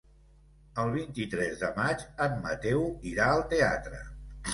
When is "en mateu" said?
2.27-2.81